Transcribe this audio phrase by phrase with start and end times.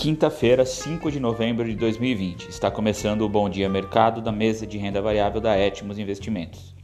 [0.00, 2.48] Quinta-feira, 5 de novembro de 2020.
[2.48, 6.74] Está começando o Bom Dia Mercado da mesa de renda variável da Etmos Investimentos.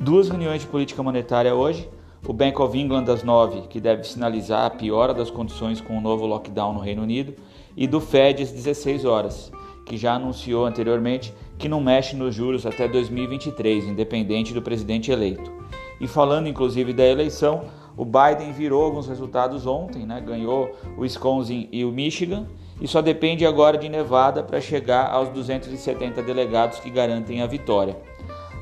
[0.00, 1.88] Duas reuniões de política monetária hoje.
[2.26, 6.00] O Bank of England às 9, que deve sinalizar a piora das condições com o
[6.00, 7.36] novo lockdown no Reino Unido,
[7.76, 9.52] e do Fed às 16 horas,
[9.86, 15.52] que já anunciou anteriormente que não mexe nos juros até 2023, independente do presidente eleito.
[16.00, 17.62] E falando inclusive da eleição,
[17.96, 20.20] o Biden virou alguns resultados ontem, né?
[20.20, 22.46] ganhou o Wisconsin e o Michigan,
[22.80, 27.96] e só depende agora de Nevada para chegar aos 270 delegados que garantem a vitória.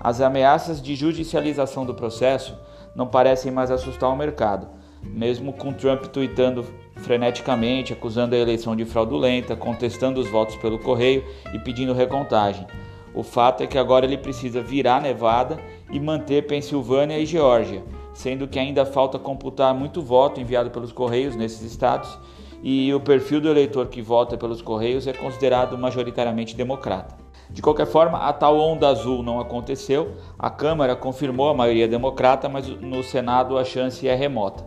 [0.00, 2.56] As ameaças de judicialização do processo
[2.94, 4.68] não parecem mais assustar o mercado,
[5.02, 6.64] mesmo com Trump tweetando
[6.94, 11.22] freneticamente, acusando a eleição de fraudulenta, contestando os votos pelo correio
[11.52, 12.66] e pedindo recontagem.
[13.12, 15.58] O fato é que agora ele precisa virar Nevada
[15.90, 17.82] e manter Pensilvânia e Geórgia
[18.16, 22.18] sendo que ainda falta computar muito voto enviado pelos Correios nesses estados
[22.62, 27.14] e o perfil do eleitor que vota pelos Correios é considerado majoritariamente democrata.
[27.50, 32.48] De qualquer forma, a tal onda azul não aconteceu, a Câmara confirmou a maioria democrata,
[32.48, 34.64] mas no Senado a chance é remota.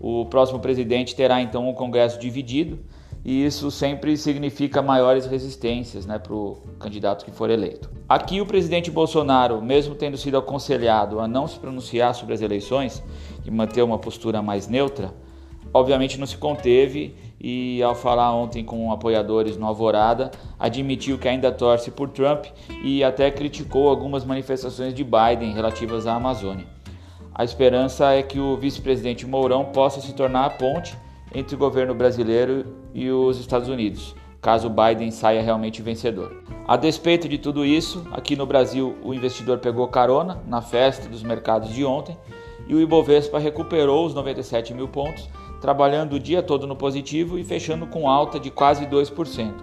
[0.00, 2.78] O próximo presidente terá então um Congresso dividido,
[3.24, 7.90] e isso sempre significa maiores resistências né, para o candidato que for eleito.
[8.08, 13.02] Aqui, o presidente Bolsonaro, mesmo tendo sido aconselhado a não se pronunciar sobre as eleições
[13.44, 15.12] e manter uma postura mais neutra,
[15.74, 21.52] obviamente não se conteve e, ao falar ontem com apoiadores no Alvorada, admitiu que ainda
[21.52, 22.46] torce por Trump
[22.82, 26.66] e até criticou algumas manifestações de Biden relativas à Amazônia.
[27.34, 30.96] A esperança é que o vice-presidente Mourão possa se tornar a ponte
[31.34, 36.42] entre o governo brasileiro e os Estados Unidos, caso Biden saia realmente vencedor.
[36.66, 41.22] A despeito de tudo isso, aqui no Brasil o investidor pegou carona na festa dos
[41.22, 42.16] mercados de ontem
[42.66, 45.28] e o Ibovespa recuperou os 97 mil pontos,
[45.60, 49.54] trabalhando o dia todo no positivo e fechando com alta de quase 2%,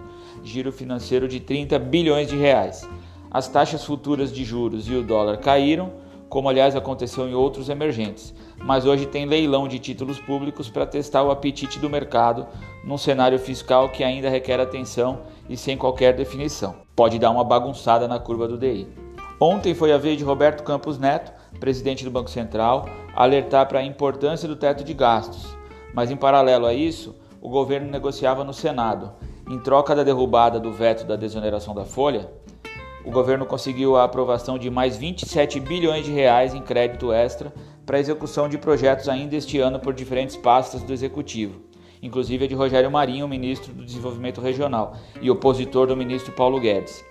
[0.42, 2.88] giro financeiro de 30 bilhões de reais.
[3.30, 5.92] As taxas futuras de juros e o dólar caíram,
[6.28, 11.22] como aliás aconteceu em outros emergentes, mas hoje tem leilão de títulos públicos para testar
[11.22, 12.46] o apetite do mercado
[12.84, 16.76] num cenário fiscal que ainda requer atenção e sem qualquer definição.
[16.94, 18.88] Pode dar uma bagunçada na curva do DI.
[19.40, 23.84] Ontem foi a vez de Roberto Campos Neto, presidente do Banco Central, alertar para a
[23.84, 25.56] importância do teto de gastos.
[25.92, 29.12] Mas em paralelo a isso, o governo negociava no Senado,
[29.48, 32.30] em troca da derrubada do veto da desoneração da folha,
[33.06, 37.52] o governo conseguiu a aprovação de mais 27 bilhões de reais em crédito extra
[37.86, 41.60] para execução de projetos ainda este ano por diferentes pastas do executivo,
[42.02, 47.04] inclusive a de Rogério Marinho, ministro do Desenvolvimento Regional e opositor do ministro Paulo Guedes.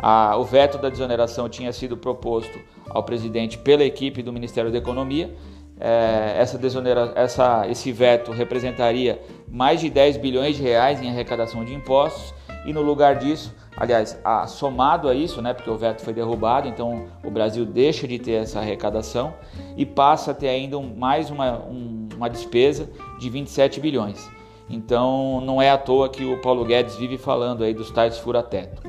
[0.00, 2.58] A, o veto da desoneração tinha sido proposto
[2.88, 5.36] ao presidente pela equipe do Ministério da Economia.
[5.78, 11.62] É, essa desonera, essa, esse veto representaria mais de 10 bilhões de reais em arrecadação
[11.62, 12.32] de impostos
[12.64, 17.06] e no lugar disso Aliás, somado a isso, né, porque o veto foi derrubado, então
[17.24, 19.32] o Brasil deixa de ter essa arrecadação
[19.76, 24.30] e passa a ter ainda um, mais uma, um, uma despesa de 27 bilhões.
[24.68, 28.82] Então não é à toa que o Paulo Guedes vive falando aí dos tais fura-teto.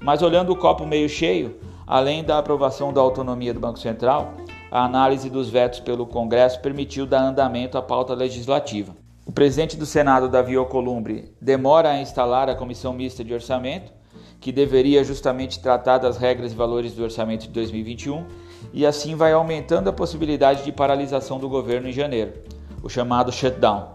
[0.00, 4.32] Mas olhando o copo meio cheio, além da aprovação da autonomia do Banco Central,
[4.70, 9.03] a análise dos vetos pelo Congresso permitiu dar andamento à pauta legislativa.
[9.34, 13.92] Presidente do Senado, Davi Alcolumbre, demora a instalar a comissão mista de orçamento
[14.40, 18.24] que deveria justamente tratar das regras e valores do orçamento de 2021
[18.72, 22.32] e assim vai aumentando a possibilidade de paralisação do governo em janeiro,
[22.80, 23.94] o chamado shutdown.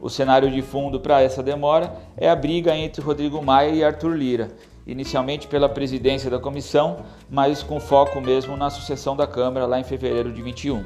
[0.00, 4.14] O cenário de fundo para essa demora é a briga entre Rodrigo Maia e Arthur
[4.14, 4.52] Lira,
[4.86, 6.98] inicialmente pela presidência da comissão,
[7.28, 10.84] mas com foco mesmo na sucessão da Câmara lá em fevereiro de 21.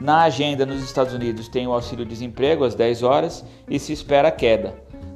[0.00, 4.74] Na agenda nos Estados Unidos tem o auxílio-desemprego às 10 horas e se espera queda.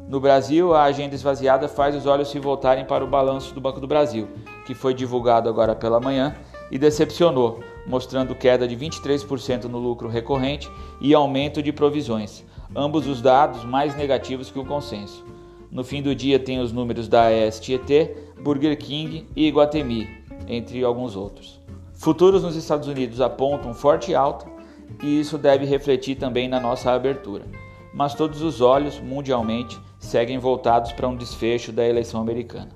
[0.08, 3.78] No Brasil, a agenda esvaziada faz os olhos se voltarem para o balanço do Banco
[3.78, 4.26] do Brasil,
[4.66, 6.34] que foi divulgado agora pela manhã
[6.70, 10.68] e decepcionou, mostrando queda de 23% no lucro recorrente
[11.00, 12.42] e aumento de provisões,
[12.74, 15.24] ambos os dados mais negativos que o consenso.
[15.70, 20.08] No fim do dia tem os números da ESTET, Burger King e Iguatemi,
[20.48, 21.60] entre alguns outros.
[21.92, 24.59] Futuros nos Estados Unidos apontam forte alta
[25.02, 27.44] e isso deve refletir também na nossa abertura.
[27.92, 32.70] Mas todos os olhos, mundialmente, seguem voltados para um desfecho da eleição americana.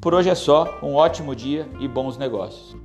[0.00, 2.76] Por hoje é só, um ótimo dia e bons negócios.